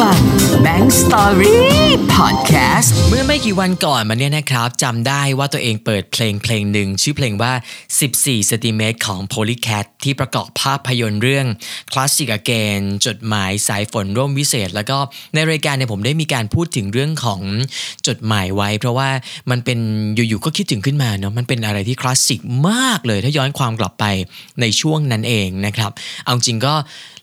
[0.10, 0.22] ัง
[0.64, 1.56] Bank Story
[2.16, 7.52] Podcast เมื่อไม่กี่วันก่อนมาเนี่ยนะครับจำได้ว่าตัวเองเปิดเพลงเพลงหนึ่ง ชื่อเพลงว่า
[8.00, 11.46] 14เซนติเมตรของ Polycat ที่ประกอบภาพยนตร์เรื่อง
[11.92, 14.98] Classic Again จดหมายสายฝนร่วมวิเศษ แล้วก็
[15.34, 17.40] ในรายการเนี่ยผมได้มีการพูดถึงเรื่องของ
[18.08, 19.08] จดหมายไว้ เพราะว่า
[19.50, 19.78] มันเป็น
[20.14, 24.04] อยู่ๆก็คิดถึงขึ้นมาเนาะมันเป็นอะไรที่คลาสสิกมากเลยถ้าย้อนความกลับไป
[24.60, 25.90] ในช่วงนั้นเองนะครับ
[26.24, 26.74] เอาจริงก็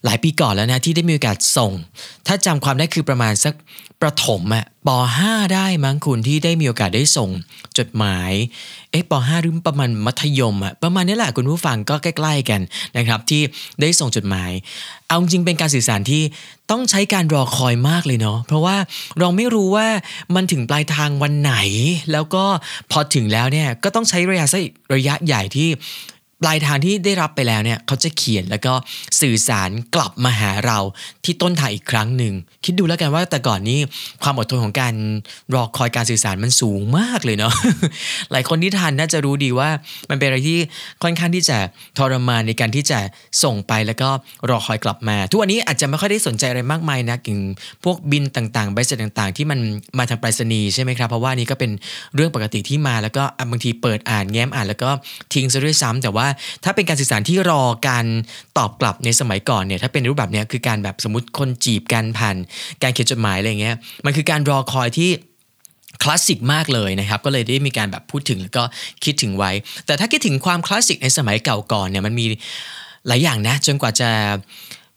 [0.06, 1.71] หลายปีก่อนแล้วนะที่ได้มีโอกาสส่ง
[2.28, 3.54] ถ้าจำความได้คือประมาณสัก
[4.02, 4.89] ประถมอะป
[5.20, 7.29] .5 ได้มั้งคุณที่ได้มีโอกาสได้ส่ง
[7.78, 8.32] จดหมาย
[8.92, 12.62] เอ๊ะป .5 หรือประมาณมัธยมอะประมาณนี้แหละคุณผู้ฟังก็ใกล้ ๆ กัน
[12.98, 13.42] นะครับ ที่
[13.82, 14.52] ได้ส่งจดหมาย
[15.07, 16.21] เอาจริงเป็นการสื่อสารที่
[16.71, 18.78] ต้องใช้การรอคอยมากเลยเนาะเพราะว่า
[19.20, 19.87] เราไม่รู้ว่า
[20.36, 21.54] มันถึงปลายทางวันไหน
[22.12, 22.43] แล้วก็
[22.92, 24.48] พอถึงแล้วเนี่ยก็ต้องใช้ระยะ
[24.96, 25.70] ระยะใหญ่ที่
[26.42, 28.74] ปลายทางที่ได้รับไปแล้วเนี่ยเขาจะเขียนแล้วก็
[29.21, 30.80] สื่อสารกลับมาหาเรา
[31.24, 32.34] ที่ต้นทางอีกครั้งหนึ่ง
[32.66, 33.80] คิดดูแล้วกันว่าแต่ก่อนนี้
[34.23, 34.94] ความอดทนของการ
[35.56, 37.54] รอคอยการสื่อสารมันสูงมากเลยเนาะ
[38.32, 39.70] หลายคนที่ทันน่าจะรู้ดีว่า
[40.09, 40.58] มันเป็นอะไรที่
[41.04, 41.58] ค่อนข้างที่จะ
[41.98, 43.00] ทรมานในการที่จะ
[43.44, 44.09] ส่งไปแล้วก็
[44.50, 47.40] รอคอยกลับมา ทุกวันนี้อาจจะไม่ค่อยได้สนใจอะไรมากมายนะกิ่ง
[47.84, 49.59] พวกบินต่างๆใบเสร็จต่าง ๆ ที่มัน
[49.98, 51.72] มาทางไปรษณีย์ใช่ไหมครับเพราะว่านี่ก็เป็น
[52.16, 54.90] เรื่องปกติที่มาแล้วก็บางทีเปิดอ่านแง้มอ่านแล้วก็
[55.34, 56.25] ทิ้งซะด้วยซ้ำแต่ว่า
[56.64, 58.06] ถ้าเป็นการสื่อสารที่รอการ
[58.58, 62.36] ตอบกลับในสมัยก่อนเนี่ยถ้าเป็นรูปแบบเนี้ยคือการแบบสมมติคนจีบกันผ่าน
[62.84, 65.09] การเขียนจดหมายอะไรเงี้ยมันคือการรอคอยที่
[66.03, 68.64] คลาสสิกมากเลยนะครับ ก็เลยได้มีการแบบพูดถึงแล้วก็
[69.03, 69.52] คิดถึงไว้
[69.86, 72.26] แต่ถ้าคิดถึงความคลาสสิกในสมัยเก่าก่อนเนี่ยมันมี
[73.08, 74.09] หลายอย่างนะจนกว่าจะ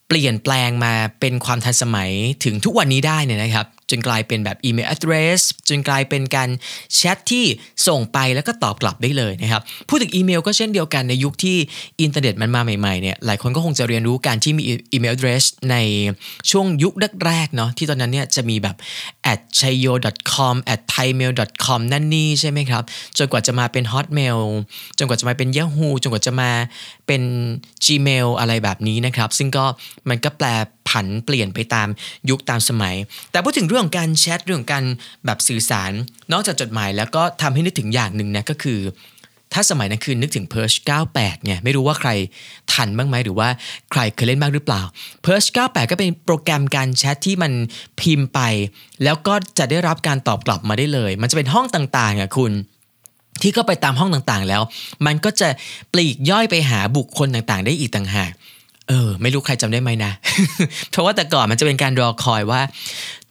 [0.09, 2.11] เปลี่ยนแปลงมาเป็นความทันสมัย
[2.45, 6.49] ถึงทุกวันนี้ได้เนี่ยนะครับ จนกลายเป็นแบบอีเมล address จนกลายเป็นการ
[6.95, 7.45] แชทที่
[7.87, 11.57] ส่งไปแล้วก็ตอบกลับได้เลยนะครับพูดถึงอีเมลก็เช่นเดียวกันในยุคที่
[12.03, 15.77] อินเทอร์เน็ตมันมาใหม่ๆเนี่ยหลายคนก็คงจะเรียนรู้การที่มีอีเมล address ใน
[16.51, 16.95] ช่วงยุค
[17.27, 18.77] แรกๆเนาะที่ตอนนั้นเนี่ยจะมีแบบ
[19.33, 19.93] at chayo
[20.33, 21.33] com at thaimail
[21.65, 22.83] com นั่นนี่ใช่ไหมครับ
[23.19, 24.41] จนกว่าจะมาเป็น hotmail
[24.99, 26.51] จนกว่าจะมาเป็น yahoo จนกว่าจะมา
[27.07, 27.23] เป็น
[27.85, 29.65] gmail อะไรแบบนี้นะครับ ซึ่งก็
[30.09, 30.49] มันก็แปล
[30.89, 31.89] ผันเปลี่ยนไปตาม
[32.31, 32.97] ยุคตามสมัย
[33.31, 34.85] แต่พูดถึงเรื่องของการแชทเรื่องการ
[35.25, 35.93] แบบสื่อสาร
[36.33, 38.81] นอกจากจดหมายแล้วก็ทำให้นึกถึงอย่างหนึ่งนะก็คือ
[39.55, 40.77] ถ้าสมัยนั้นคือนึกถึง Perch
[41.11, 42.11] 98ไงไม่รู้ว่าใคร
[42.73, 43.49] ทันบ้างไหมหรือว่า
[43.91, 44.83] ใครเคยเล่นบ้างหรือเปล่า
[45.25, 47.53] Perch 98 ก็เป็นโปรแกรมการแชทที่มัน
[48.01, 48.41] พิมพ์ไป
[49.05, 52.53] แล้วก็จะได้รับการตอบกลับมาได้เลย มันจะเป็นห้องต่างๆอะคุณ
[53.43, 54.63] ที่ก็ไปตามห้องต่างๆแล้ว
[55.07, 55.49] มันก็จะ
[55.93, 58.33] ปลีกย่อยไปหาบุคคลต่างๆ ได้อีกต่างหาก
[58.89, 60.13] เออ ไม่รู้ใครจำได้ไหมนะ
[60.91, 62.63] เพราะว่าแต่ก่อนมันจะเป็นการรอคอยว่า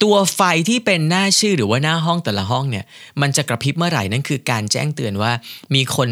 [0.03, 2.85] ตัวไฟที่เป็นหน้าชื่อหรือว่าหน้าห้องแต่ละห้องเนี่ย
[3.21, 5.31] มันจะกระพริบเมื่อไหร่นั่นคือการแจ้งเตือนว่า
[5.75, 6.09] มีคน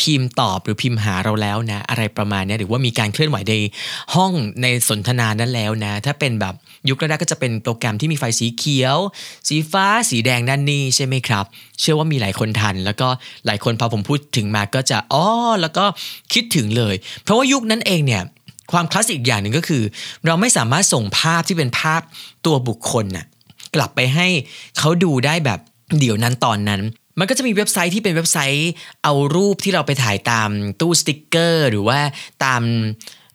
[0.00, 3.54] พิมพ์ตอบหรือพิมพ์หาเราแล้วนะ อะไรประมาณนี้หรือว่ามีการเคลื่อนไหวใน
[4.14, 4.32] ห้อง
[4.62, 6.54] ในสนทนานั้นแล้วนะ ถ้าเป็นแบบ
[6.88, 8.96] ยุคแรกก็จะเป็นโปรแกรมที่มีไฟสีเขียว
[9.48, 11.44] สีฟ้า สีแดงด้านนี้ใช่ไหมครับ
[11.80, 13.08] เชื่อว่ามีหลายคนทัน แล้วก็
[13.46, 15.24] หลายคนพอผมพูดถึงมาก็จะอ๋อ
[15.60, 15.84] แล้วก็
[16.32, 18.22] คิดถึงเลย เพราะว่ายุคนั้นเองเนี่ย
[18.72, 19.82] ความคลาสสิกอย่างหนึ่งก็คือ
[20.26, 22.00] เราไม่สามารถส่งภาพที่เป็นภาพ
[22.46, 23.26] ตัวบุคคลน่ะ
[23.74, 24.26] กลับไปให้
[24.78, 25.60] เขาดูได้แบบ
[25.98, 26.80] เดี๋ยวนั้นตอนนั้น
[27.18, 28.70] มันก็จะมีเว็บไซต์ที่เป็นเว็บไซต์
[29.04, 30.50] เอารูปที่เราไปถ่ายตาม
[30.80, 31.98] ตู้สติกเกอร์ หรือว่า
[32.44, 32.62] ตาม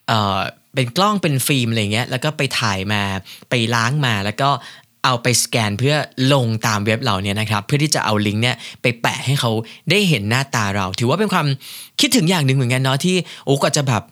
[0.08, 0.40] เอ่อ
[0.76, 3.02] เป็นกล้องเป็นฟิล์มอะไรเงี้ยแล้วก็ไปถ่ายมา
[3.50, 4.50] ไปล้างมาแล้วก็
[5.04, 5.96] เอาไปสแกนเพื่อ
[6.34, 9.52] ลงตามเว็บเราเนี่ยนะครับ เพื่อที่จะเอาลิงก์เนี่ยไปแปะให้เขา
[9.90, 11.48] ได้เห็นหน้าตาเรา ถือว่าเป็นความ
[12.00, 13.16] คิดถึงอย่างหนึ่งเหมือนกันเนาะที่
[13.46, 14.04] โอ้ก็จะแบบ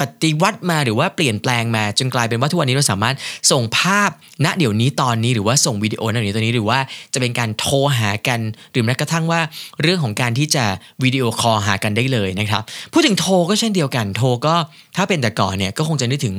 [0.00, 3.16] ปฏิวัติมาหรือว่าเปลี่ยนแปลงมาจนกลายเป็นว่าทุกวันนี้เราสามารถ
[3.50, 4.10] ส่งภาพ
[4.44, 6.78] ณเดี๋ยวนี้ตอนนี้หรือว่าส่งวิดีโอณเดี๋ยวนี้ตอนนี้หรือว่า
[7.14, 8.40] จะเป็นการโทรหากัน
[8.72, 9.40] หรือแม้กระทั่งว่า
[9.82, 10.64] เรื่องของการที่จะ
[11.02, 14.54] วิดีโอคอลหากันได้เลยนะครับพูดถึงโทรก็เช่นเดียวกันโทรก็
[14.96, 16.36] ถ้าเป็นแต่ก่อนเนี่ยก็คงจะนึกถึง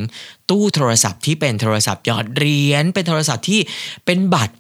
[0.50, 3.60] ตู้โทรศัพท์ที่เป็นโทรศัพท์ยอดเหรียญเป็นโทรศัพท์ที่
[4.06, 4.56] เป็นบัตร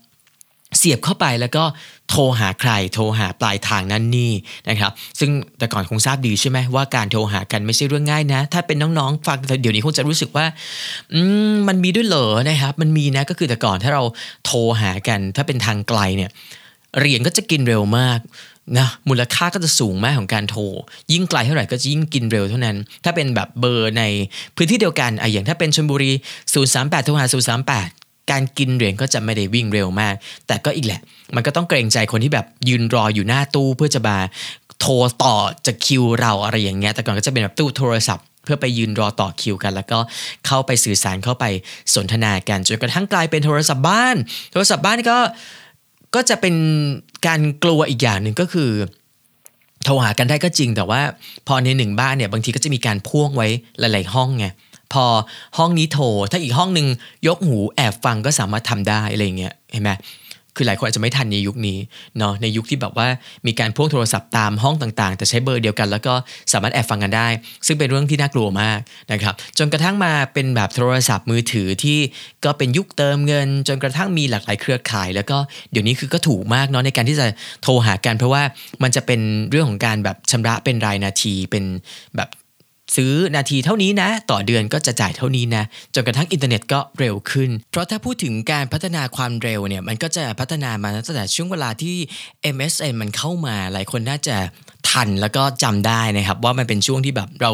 [0.78, 1.64] เสียบเข้าไปแล้วก็
[2.10, 4.32] โทรหาใครโทรหาปลายทางนั่นนี่
[4.70, 10.46] นะครับ ซึ่งแต่ก่อนคงทราบดีใช่ไหมว่าการโทรหากันไม่ใช่เรื่องง่ายนะ ถ้าเป็นน้องๆฟังเดี๋ยวนี้คงจะรู้สึกว่า
[11.14, 11.22] อื
[11.52, 14.04] มมันมีด้วยเหรอนะครับ มันมีนะก็คือแต่ก่อนถ้าเรา
[14.46, 16.30] โทรหากัน ถ้าเป็นทางไกลเนี่ย
[17.00, 18.20] เหรียญก็จะกินเร็วมาก
[18.78, 20.62] นะมูลค่าก็จะสูงมากของการโทร
[21.14, 24.04] ยิ่งไกลเท่าไหร่ก็จะยิ่งกินเร็วเท่านั้น ถ้าเป็นแบบเบอร์ใน
[24.56, 26.12] พื้นที่เดียวกันออย่างถ้าเป็นชลบุรี
[26.54, 27.26] 038โทรหา
[27.68, 30.16] 038 การกินเหรียญก็จะไม่ได้วิ่งเร็วมาก
[30.48, 31.02] แต่ก็อีกแหละ
[31.36, 34.18] มันก็ต้องเกรงใจคนที่แบบยืนรออยู่หน้าตู้เพื่อจะมา
[34.80, 34.94] โทร
[35.24, 35.36] ต่อ
[35.66, 40.00] จะคิวเราอะไรอย่างเงี้ยแต่ก่อนก็จะเป็นแบบตู้โทรศัพท์เพื่อไปยืนรอต่อคิวกัน แล้วก็
[40.46, 41.46] เข้าไปสื่อสารเข้าไป
[41.96, 44.16] สนทนากันจนกระทั่งกลายเป็นโทรศัพท์บ้าน
[44.52, 45.18] โทรศัพท์บ้านก็
[46.16, 46.56] ก็จะเป็น
[47.28, 48.72] การกลัวอีกอย่างหนึ่งก็คือ
[49.86, 51.02] โทรหากันได้ก็จริงแต่ว่า
[51.48, 53.48] พอในหนึ่งบ้านเนี่ยบางทีก็จะมีการพ่วงไว้
[53.80, 54.46] หลาย ๆ ห้องไง
[54.94, 55.06] พอ
[55.58, 56.88] ห้องนี้โทร ถ้าอีกห้องหนึ่ง
[57.28, 59.92] ยกหูแอบฟังก็สามารถทำได้อะไรเงี้ยเห็นไหม
[60.58, 61.78] คือหลายคนอาจจะไม่ทันในยุคนี้
[62.18, 63.08] เนาะในยุคที่แบบว่า
[63.48, 66.14] มีการพ่วงโทรศัพท์ตามห้องต่างๆ แต่ใช้เบอร์เดียวกัน แล้วก็
[66.54, 67.28] สามารถแอบฟังกันได้
[67.68, 68.80] ซึ่งเป็นเรื่องที่น่ากลัวมาก
[69.12, 72.00] นะครับจนกระทั่งมาเป็นแบบโทรศัพท์มือถือที่
[72.46, 75.38] ก็เป็นยุคเติมเงิน จนกระทั่งมีหลากหลายเครือข่าย แล้วก็
[75.72, 77.26] เดี๋ยวนี้คือก็ถูกมากเนาะในการที่จะ
[77.64, 78.44] โทรหากันเพราะว่า
[78.84, 81.64] มันจะเป็นเรื่องของการแบบชำระเป็นรายนาทีเป็น
[82.16, 82.30] แบบ
[82.96, 85.64] ซื้อนาทีเท่านี้นะ ต่อเดือนก็จะจ่ายเท่านี้นะ
[85.96, 91.96] จนกระทั่งอินเทอร์เน็ตก็เร็วขึ้น เพราะถ้าพูดถึงการพัฒนาความเร็วเนี่ยมันก็จะพัฒนามาตั้งแต่ช่วงเวลาที่
[92.56, 94.38] MSN มันเข้ามาหลายคนน่าจะ
[94.90, 97.52] ทันแล้วก็จำได้นะครับว่ามันเป็นช่วงที่แบบเรา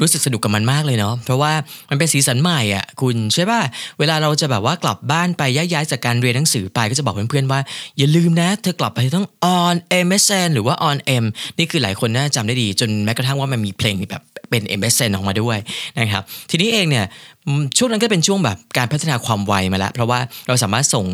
[0.00, 1.52] รู้สึกสนุกกับมันมากเลยเนาะเพราะว่า
[1.90, 3.60] มันเป็นสีสันใหม่อะคุณใช่ป่ะ
[3.98, 7.60] เวลาเราจะแบบว่ากลับบ้านไปย้ายจากการเรียนหนังสือไปก็จะบอกเพื่อนๆว่า
[7.98, 9.26] อย่าลืมนะ เธอกลับไปต้อง
[9.58, 9.76] on
[10.06, 11.24] MSN หรือว่า on M
[11.58, 15.58] นี่คือหลายคนน่าจำได้ดี จนแม้กระทั่งว่ามันมีเพลงแบบ เป็น MSN ออกมาด้วย
[16.00, 17.06] นะครับ ทีนี้เองเนี่ย
[17.76, 21.06] ช่วงนั้นก็เป็นช่วงแบบการพัฒนาความไวมาแล้ว เพราะว่าเราสามารถส่ง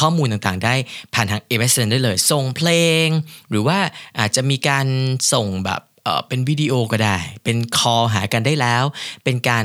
[0.00, 0.74] ข้อมูลต่างๆ ได้
[1.14, 2.70] ผ่านทาง MSN ได้เลย ส่งเพล
[3.04, 3.06] ง
[3.50, 3.78] หรือว่า
[4.18, 4.86] อาจจะมีการ
[5.32, 8.84] ส่งแบบเเป็นวิดีโอก็ได้ เป็น call หากันได้แล้ว
[9.24, 9.64] เป็นการ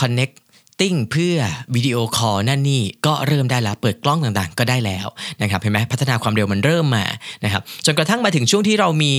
[0.00, 0.34] connect
[0.80, 1.36] ติ้งเพื่อ
[1.74, 5.06] video call นั่นนี่ก็เริ่มได้แล้วเปิดกล้องต่างๆ ก็ได้แล้ว
[5.42, 7.04] นะครับเห็นไหมพัฒนาความเร็วมันเริ่มมา
[7.44, 9.14] นะครับจนกระทั่งมาถึงช่วงที่เรามี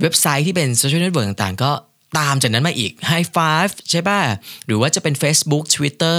[0.00, 1.70] เว็บไซต์ที่เป็น social network ต่างๆ ก็
[2.18, 4.20] ตามจากนั้นมาอีก High Five ใช่ป่ะ
[4.66, 6.18] หรือว่าจะเป็น Facebook Twitter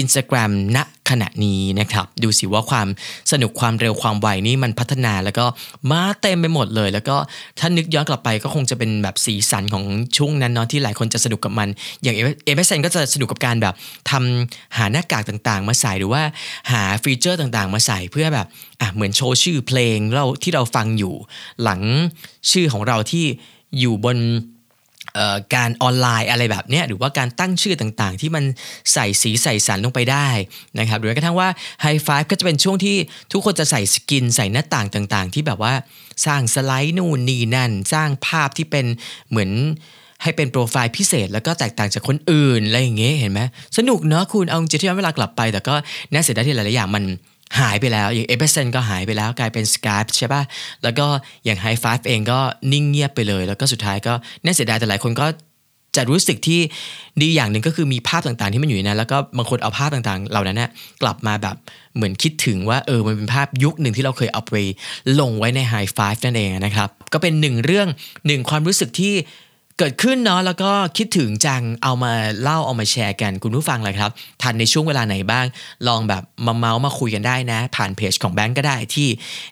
[0.00, 0.78] Instagram ณ
[1.10, 2.88] ขณะนี้นะครับ ดูสิว่าความ
[3.32, 5.46] สนุกความเร็วความไวนี่มันพัฒนาแล้วก็
[5.90, 7.16] มาเต็มไปหมดเลย แล้วก็
[7.58, 9.84] ถ้านึกย้อนกลับไปก็คงจะเป็นแบบสีสันของ
[10.16, 11.68] ช่วงนั้นเนาะที่หลายคนจะสนุกกับมัน
[12.02, 13.74] อย่าง MSN ก็จะสนุกกับการแบบ
[14.10, 16.22] ทำหาหน้ากากต่างๆ มาใส่หรือว่า
[16.70, 18.46] หา feature ต่างๆ มาใส่เพื่อแบบ
[18.80, 21.14] อะเหมือนโชว์ชื่อเพลงเราที่เราฟังอยู่
[21.62, 21.80] หลัง
[22.50, 23.24] ชื่อของเราที่
[23.78, 24.18] อยู่บน
[25.54, 28.44] การออนไลน์อะไรแบบนี้หรือว่าการตั้งชื่อต่างๆ ที่มัน
[28.92, 30.28] ใส่สีใส่สันลงไปได้
[30.78, 31.48] นะครับหรือแม้กระทั่งว่า
[31.84, 32.96] High Five ก็จะเป็นช่วงที่
[33.32, 35.72] ทุกคนจะใส่สกิน ใส่หน้าต่างต่าง ๆ ที่แบบว่า
[36.26, 38.86] สร้างสไลด์นู่นนี่นั่น สร้างภาพที่เป็น
[39.30, 39.50] เหมือน
[40.22, 43.40] ให้เป็นโปรไฟล์พิเศษแล้วก็แตกต่างจากคนอื่นอะไรอย่างเงี้ยเห็นไหม
[43.76, 45.74] สนุกเนาะคุณเอาจริงที่เวลากลับไป แต่ก็
[46.12, 47.04] น่าเสียดายที่หลายๆอย่างมัน
[47.60, 50.42] หายไปแล้ว อย่างเอเ s เซนก็หายไปแล้วกลายเป็น Skype ใช่ปะ่ะ
[50.82, 51.06] แล้วก็
[51.44, 52.38] อย่าง High Five เองก็
[52.72, 54.14] นิ่งเงียบไปเลย แล้วก็สุดท้ายก็
[54.44, 55.26] น่าเสียดายแต่หลายคนก็
[55.96, 56.60] จะรู้สึกที่
[57.20, 60.70] ดีอย่างหนึ่งก็คือมีภาพต่างๆที่มันอยู่ในนั้นแล้วก็บางคนเอาภาพต่างๆ เหล่านั้นนะ
[61.02, 61.56] กลับมาแบบ
[61.96, 64.56] เหมือนคิดถึงว่าเออมันเป็นภาพยุคหนึ่งที่เราเคยเอาไป
[65.20, 67.88] ลงไว้ใน High Five นั่นเองนะครับ ก็เป็นหนึ่งเรื่อง
[68.26, 69.14] หนึ่งความรู้สึกที่
[69.78, 74.10] เกิดขึ้นเนาะแล้วก็คิดถึงจังเอามาเล่าเอามาแชร์กันคุณผู้ฟังเลยครับ
[74.42, 75.46] ทันในช่วงเวลาไหนบ้าง
[75.88, 79.08] ลองแบบมาเมาส์มาคุยกันได้นะ ผ่านเพจของแบงก์ก็ได้ที่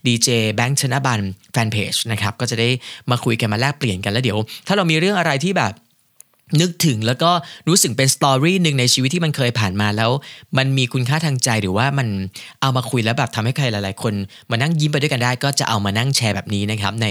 [0.06, 1.20] ดีเจแบงค์ชนะบัน
[1.52, 2.68] แฟนเพจนะครับก็จะได้
[3.10, 5.72] มาคุยกันมาแลกเปลี่ยนกันแล้วเดี๋ยว ถ้าเรามีเรื่องอะไรที่แบบ
[6.60, 7.30] นึกถึงแล้วก็
[7.68, 10.10] รู้สึกเป็น story หนึ่งในชีวิตที่มันเคยผ่านมาแล้ว
[10.58, 12.08] มันมีคุณค่าทางใจหรือว่ามัน
[12.60, 14.14] เอามาคุยแล้วแบบทำให้ใครหลาย ๆ คน
[14.50, 17.06] มานั่งยิ้มไปด้วยกันได้ ก็จะเอามานั่งแชร์แบบนี้นะครับ ใน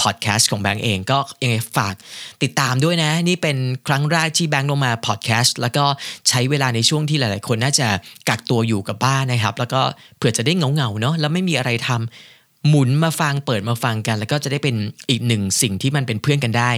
[0.00, 1.94] พอดแคสต์ของแบงก์เองก็ยังไงฝาก
[2.42, 3.56] ติดตามด้วยนะ นี่เป็น
[3.88, 5.84] ครั้งแรกที่แบงก์ลงมาพอดแคสต์แล้วก็
[6.28, 7.88] ใช้เวลาในช่วงที่หลาย ๆ คนน่าจะ
[8.28, 9.80] กักตัวอยู่กับบ้านนะครับ แล้วก็
[10.16, 14.76] เผื่อจะได้เหงา ๆ เนาะแล้วไม่มีอะไรทำหมุนมาฟังเปิดมาฟังกัน แล้วก็จะได้เป็น
[15.10, 16.70] อีกหนึ่งสิ่งที่มันเป็นเพื่อนกันได้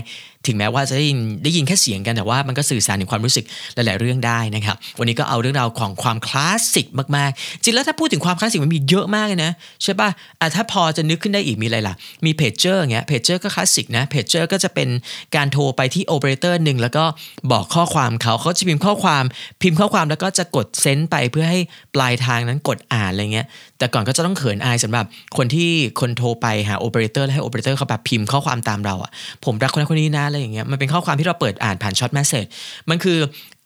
[0.46, 3.44] ถึงแม้ว่าจะได้ยินได้ยินแค่เสียงกันแต่ว่ามันก็สื่อสารถึงความรู้สึก
[3.75, 6.87] หลาย ๆ เรื่องได้นะครับ วันนี้ก็เอาเรื่องราวของความคลาสสิก
[7.17, 9.52] มาก ๆ จริงแล้วถ้าพูดถึงความคลาสสิกมันมีเยอะมากเลยนะ
[9.83, 10.09] ใช่ป่ะ
[10.40, 14.88] อะถ้าพอจะนึกขึ้นได้อีกมีอะไรล่ะ มีเพจเจอร์เงี้ยเพจเจอร์ก็คลาสสิกนะเพจเจอร์ก็จะเป็น
[15.37, 17.04] การโทรไปที่โอเปอเรเตอร์หนึ่งแล้วก็
[17.52, 19.25] บอกข้อความเขาเขาจะพิมพ์ข้อความ
[19.62, 21.61] พิมพ์ข้อความแล้วก็จะกด send ไปเพื่อให้
[21.95, 23.47] ปลายทางนั้นกดอ่านอะไรเงี้ย
[23.78, 25.04] แต่ก่อนก็จะต้องเขินอายสำหรับ
[25.37, 29.11] คนที่คนโทรไปหาโอเปอเรเตอร์แล้วให้โอเปอเรเตอร์เขาแบบพิมพ์ข้อความตามเราอะ
[29.45, 32.45] ผมรักคนนั้นคนนี้นะอะไรอย่างเงี้ยมันเป็นข้อความที่เราเปิดอ่านผ่าน short message
[32.91, 33.19] มันคือ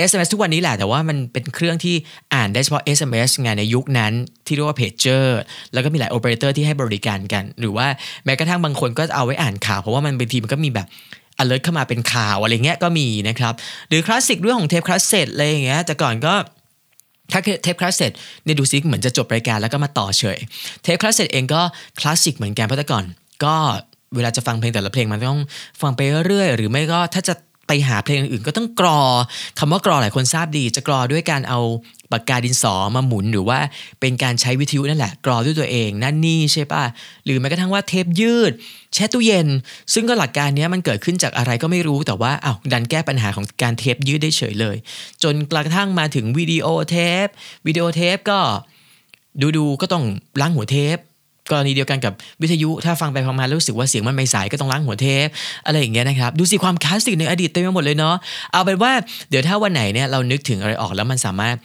[0.08, 1.94] SMS ทุกวันนี้แหละ แต่ว่ามันเป็นเครื่องที่
[2.34, 4.12] อ่านได้เฉพาะ SMS ไงในยุคนั้น
[4.46, 5.40] ที่เรียกว่าเพจเจอร์
[5.72, 7.86] แล้วก็มีหลายโอเปอเรเตอร์ที่ให้บริการกัน หรือว่า
[8.24, 10.86] แม้กระทั่งบางคนก็เอาไว้อ่านข่าว เพราะว่ามันบางทีมันก็มีแบบ
[11.42, 13.54] alert เข้ามาเป็นข่าวอะไรเงี้ยก็มีนะครับ
[13.88, 16.34] หรือคลาสสิกเรื่องของเทปคาสเซ็ตอะไรอย่างเงี้ยแต่ก่อนก็
[17.32, 18.10] ถ้าเทปคาสเซ็ต
[18.44, 20.38] เนี่ยดูซิเหมือนจะจบรายการแล้วก็มาต่อเฉย
[20.82, 21.60] เทปคาสเซ็ตเองก็
[22.00, 23.04] คลาสสิกเหมือนกันเพราะแต่ก่อน
[23.44, 23.56] ก็
[24.16, 25.40] เวลาจะฟังเพลงแต่ละเพลงมันต้อง
[25.80, 27.34] ฟังไปเรื่อยหรือไม่ก็ถ้าจะ
[27.68, 29.00] ไปหาเพลงอื่นก็ต้องกรอ
[29.58, 31.60] คำว่ากรอหลายคนทราบดี จะกรอด้วยการเอา
[32.12, 33.58] ปากกาดินสอมาหมุนหรือว่า
[34.00, 36.84] เป็นการใช้วิทยุนั่นแหละ กรอด้วยตัวเองนั่นนี่ใช่ป่ะ
[37.24, 38.52] หรือแม้กระทั่งว่าเทปยืด
[38.94, 39.48] แช่ตู้เย็น
[39.94, 44.76] ซึ่งก็หลักการนี้มันเกิดขึ้นจากอะไรก็ไม่รู้แต่ว่าอา้าวดันแก้ปัญหาของการเทปยืดได้เฉยเลย
[45.22, 47.26] จนกระทั่งมาถึงวิดีโอเทป
[47.66, 48.40] วิดีโอเทปก็
[49.56, 50.04] ดูๆก็ต้อง
[50.40, 50.98] ล้างหัวเทป
[51.50, 52.12] กรณีเดียวกันกับ
[52.42, 55.26] วิทยุถ้าฟังไปฟังมาแล้วรู้สึกว่าเสียงมันไม่ใสก็ต้องล้างหัวเทป
[55.66, 58.14] อะไรอย่างเงี้ยนะครับดูสิความคลาสสิกในอดีตเต็มไปหมดเลยเนาะ
[58.52, 58.92] เอาเป็นว่า
[59.30, 61.56] เดี๋ยวถ้าวันไหนเนี่ยเรานึกถึงอะไรออกแล้วมันสามารถ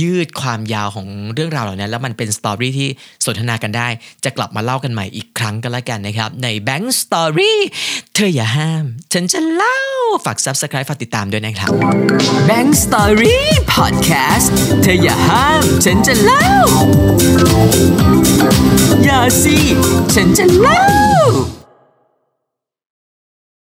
[0.00, 2.88] ยืดความยาวของเรื่องราวเหล่านั้แล้วมันเป็นสตอรี่ที่
[3.26, 3.88] สนทนากันได้
[4.24, 7.54] จะกลับมาเล่ากันใหม่อีกครั้งกันละกันนะครับ ใน Bank Story
[8.14, 9.80] เธออย่าห้าม ฉันจะเล่า
[10.26, 11.70] ฝาก Subscribe ฝากติดตามด้วยนะครับ
[12.48, 13.38] Bank Story
[13.74, 14.48] Podcast
[14.82, 16.48] เธออย่าห้าม ฉันจะเล่า
[19.04, 19.56] อย่าสิ
[20.14, 20.84] ฉันจะเล่า